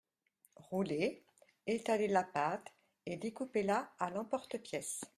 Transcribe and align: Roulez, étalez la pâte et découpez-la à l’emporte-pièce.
Roulez, 0.55 1.23
étalez 1.67 2.07
la 2.07 2.23
pâte 2.23 2.73
et 3.05 3.17
découpez-la 3.17 3.93
à 3.99 4.09
l’emporte-pièce. 4.09 5.01